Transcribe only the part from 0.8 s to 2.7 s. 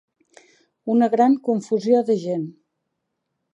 Una gran confusió de gent.